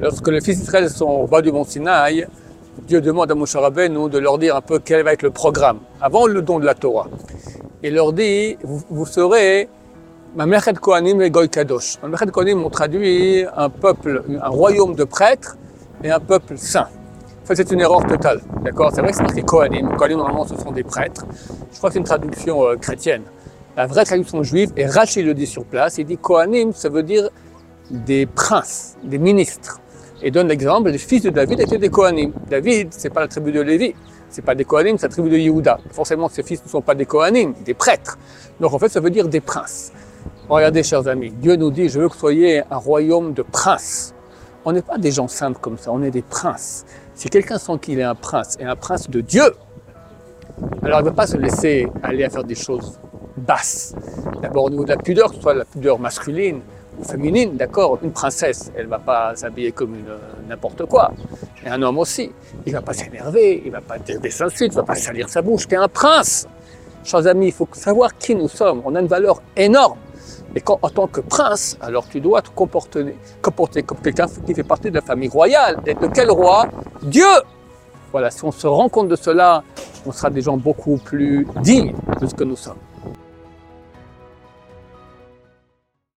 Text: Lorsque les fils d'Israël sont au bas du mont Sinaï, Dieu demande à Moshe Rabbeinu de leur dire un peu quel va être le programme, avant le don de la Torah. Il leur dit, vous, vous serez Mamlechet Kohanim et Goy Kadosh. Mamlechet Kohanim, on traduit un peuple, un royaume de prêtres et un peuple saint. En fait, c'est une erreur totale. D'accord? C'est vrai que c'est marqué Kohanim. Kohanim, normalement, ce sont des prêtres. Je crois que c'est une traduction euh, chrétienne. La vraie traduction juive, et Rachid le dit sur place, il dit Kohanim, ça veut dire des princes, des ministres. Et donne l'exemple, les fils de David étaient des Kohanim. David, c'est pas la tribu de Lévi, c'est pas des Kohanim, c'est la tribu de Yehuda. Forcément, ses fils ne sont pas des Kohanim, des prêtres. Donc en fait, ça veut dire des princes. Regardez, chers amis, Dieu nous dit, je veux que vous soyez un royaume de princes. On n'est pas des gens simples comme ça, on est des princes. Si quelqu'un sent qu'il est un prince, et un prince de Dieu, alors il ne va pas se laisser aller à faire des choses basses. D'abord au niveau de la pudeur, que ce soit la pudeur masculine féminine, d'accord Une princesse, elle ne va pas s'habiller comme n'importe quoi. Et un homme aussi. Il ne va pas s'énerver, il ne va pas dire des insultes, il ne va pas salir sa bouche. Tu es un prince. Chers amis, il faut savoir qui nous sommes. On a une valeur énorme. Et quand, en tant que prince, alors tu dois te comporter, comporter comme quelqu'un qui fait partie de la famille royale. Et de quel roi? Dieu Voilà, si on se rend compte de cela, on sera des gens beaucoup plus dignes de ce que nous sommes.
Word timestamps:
Lorsque 0.00 0.28
les 0.28 0.40
fils 0.40 0.58
d'Israël 0.58 0.88
sont 0.88 1.04
au 1.04 1.26
bas 1.26 1.42
du 1.42 1.52
mont 1.52 1.64
Sinaï, 1.64 2.26
Dieu 2.86 3.02
demande 3.02 3.30
à 3.30 3.34
Moshe 3.34 3.54
Rabbeinu 3.54 4.08
de 4.08 4.18
leur 4.18 4.38
dire 4.38 4.56
un 4.56 4.62
peu 4.62 4.78
quel 4.82 5.04
va 5.04 5.12
être 5.12 5.22
le 5.22 5.30
programme, 5.30 5.80
avant 6.00 6.26
le 6.26 6.40
don 6.40 6.58
de 6.58 6.64
la 6.64 6.74
Torah. 6.74 7.06
Il 7.82 7.94
leur 7.94 8.14
dit, 8.14 8.56
vous, 8.62 8.82
vous 8.88 9.04
serez 9.04 9.68
Mamlechet 10.34 10.72
Kohanim 10.74 11.20
et 11.20 11.30
Goy 11.30 11.50
Kadosh. 11.50 11.98
Mamlechet 12.02 12.28
Kohanim, 12.28 12.64
on 12.64 12.70
traduit 12.70 13.44
un 13.54 13.68
peuple, 13.68 14.24
un 14.40 14.48
royaume 14.48 14.94
de 14.94 15.04
prêtres 15.04 15.58
et 16.02 16.10
un 16.10 16.20
peuple 16.20 16.56
saint. 16.56 16.88
En 17.42 17.46
fait, 17.46 17.56
c'est 17.56 17.70
une 17.70 17.80
erreur 17.80 18.06
totale. 18.06 18.40
D'accord? 18.64 18.92
C'est 18.94 19.02
vrai 19.02 19.10
que 19.10 19.18
c'est 19.18 19.22
marqué 19.22 19.42
Kohanim. 19.42 19.96
Kohanim, 19.98 20.16
normalement, 20.16 20.46
ce 20.46 20.56
sont 20.56 20.72
des 20.72 20.84
prêtres. 20.84 21.26
Je 21.72 21.76
crois 21.76 21.90
que 21.90 21.94
c'est 21.94 21.98
une 21.98 22.06
traduction 22.06 22.64
euh, 22.64 22.76
chrétienne. 22.76 23.24
La 23.76 23.86
vraie 23.86 24.04
traduction 24.06 24.42
juive, 24.42 24.72
et 24.78 24.86
Rachid 24.86 25.26
le 25.26 25.34
dit 25.34 25.46
sur 25.46 25.66
place, 25.66 25.98
il 25.98 26.06
dit 26.06 26.16
Kohanim, 26.16 26.72
ça 26.72 26.88
veut 26.88 27.02
dire 27.02 27.28
des 27.90 28.24
princes, 28.24 28.96
des 29.04 29.18
ministres. 29.18 29.78
Et 30.22 30.30
donne 30.30 30.48
l'exemple, 30.48 30.90
les 30.90 30.98
fils 30.98 31.22
de 31.22 31.30
David 31.30 31.60
étaient 31.60 31.78
des 31.78 31.88
Kohanim. 31.88 32.32
David, 32.48 32.88
c'est 32.90 33.08
pas 33.10 33.20
la 33.20 33.28
tribu 33.28 33.52
de 33.52 33.60
Lévi, 33.60 33.94
c'est 34.28 34.44
pas 34.44 34.54
des 34.54 34.64
Kohanim, 34.64 34.98
c'est 34.98 35.06
la 35.06 35.12
tribu 35.12 35.30
de 35.30 35.38
Yehuda. 35.38 35.78
Forcément, 35.92 36.28
ses 36.28 36.42
fils 36.42 36.62
ne 36.62 36.68
sont 36.68 36.82
pas 36.82 36.94
des 36.94 37.06
Kohanim, 37.06 37.54
des 37.64 37.72
prêtres. 37.72 38.18
Donc 38.60 38.74
en 38.74 38.78
fait, 38.78 38.90
ça 38.90 39.00
veut 39.00 39.10
dire 39.10 39.28
des 39.28 39.40
princes. 39.40 39.92
Regardez, 40.48 40.82
chers 40.82 41.08
amis, 41.08 41.30
Dieu 41.30 41.56
nous 41.56 41.70
dit, 41.70 41.88
je 41.88 42.00
veux 42.00 42.08
que 42.08 42.12
vous 42.12 42.18
soyez 42.18 42.62
un 42.70 42.76
royaume 42.76 43.32
de 43.32 43.42
princes. 43.42 44.14
On 44.64 44.72
n'est 44.72 44.82
pas 44.82 44.98
des 44.98 45.10
gens 45.10 45.28
simples 45.28 45.58
comme 45.58 45.78
ça, 45.78 45.90
on 45.90 46.02
est 46.02 46.10
des 46.10 46.22
princes. 46.22 46.84
Si 47.14 47.30
quelqu'un 47.30 47.56
sent 47.56 47.78
qu'il 47.80 47.98
est 47.98 48.02
un 48.02 48.14
prince, 48.14 48.58
et 48.60 48.64
un 48.64 48.76
prince 48.76 49.08
de 49.08 49.22
Dieu, 49.22 49.54
alors 50.82 51.00
il 51.00 51.04
ne 51.04 51.08
va 51.08 51.14
pas 51.14 51.26
se 51.26 51.38
laisser 51.38 51.88
aller 52.02 52.24
à 52.24 52.30
faire 52.30 52.44
des 52.44 52.54
choses 52.54 52.98
basses. 53.38 53.94
D'abord 54.42 54.64
au 54.64 54.70
niveau 54.70 54.84
de 54.84 54.90
la 54.90 54.98
pudeur, 54.98 55.30
que 55.30 55.36
ce 55.36 55.40
soit 55.40 55.54
la 55.54 55.64
pudeur 55.64 55.98
masculine 55.98 56.60
féminine, 57.04 57.56
d'accord 57.56 57.98
Une 58.02 58.12
princesse, 58.12 58.70
elle 58.76 58.86
ne 58.86 58.90
va 58.90 58.98
pas 58.98 59.34
s'habiller 59.34 59.72
comme 59.72 59.96
n'importe 60.48 60.84
quoi. 60.86 61.12
Et 61.64 61.68
un 61.68 61.80
homme 61.82 61.98
aussi. 61.98 62.32
Il 62.66 62.72
ne 62.72 62.78
va 62.78 62.82
pas 62.82 62.92
s'énerver, 62.92 63.62
il 63.64 63.68
ne 63.68 63.76
va 63.76 63.80
pas 63.80 63.98
dire 63.98 64.20
des 64.20 64.42
insultes, 64.42 64.72
il 64.72 64.76
ne 64.76 64.82
va 64.82 64.86
pas 64.86 64.94
salir 64.94 65.28
sa 65.28 65.42
bouche. 65.42 65.66
Tu 65.66 65.74
es 65.74 65.78
un 65.78 65.88
prince. 65.88 66.46
Chers 67.04 67.26
amis, 67.26 67.46
il 67.46 67.52
faut 67.52 67.68
savoir 67.72 68.16
qui 68.16 68.34
nous 68.34 68.48
sommes. 68.48 68.82
On 68.84 68.94
a 68.94 69.00
une 69.00 69.06
valeur 69.06 69.40
énorme. 69.56 69.98
Et 70.54 70.60
quand, 70.60 70.78
en 70.82 70.90
tant 70.90 71.06
que 71.06 71.20
prince, 71.20 71.78
alors 71.80 72.08
tu 72.08 72.20
dois 72.20 72.42
te 72.42 72.50
comporter, 72.50 73.16
comporter 73.40 73.82
comme 73.82 73.98
quelqu'un 73.98 74.26
qui 74.46 74.54
fait 74.54 74.64
partie 74.64 74.90
de 74.90 74.96
la 74.96 75.02
famille 75.02 75.28
royale. 75.28 75.78
Et 75.86 75.94
de 75.94 76.06
quel 76.08 76.30
roi? 76.30 76.66
Dieu 77.02 77.24
Voilà, 78.10 78.30
si 78.30 78.44
on 78.44 78.50
se 78.50 78.66
rend 78.66 78.88
compte 78.88 79.08
de 79.08 79.16
cela, 79.16 79.62
on 80.04 80.12
sera 80.12 80.30
des 80.30 80.42
gens 80.42 80.56
beaucoup 80.56 80.96
plus 80.96 81.46
dignes 81.62 81.94
de 82.20 82.26
ce 82.26 82.34
que 82.34 82.44
nous 82.44 82.56
sommes. 82.56 82.78